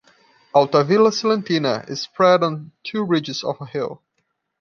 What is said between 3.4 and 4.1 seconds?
of a hill.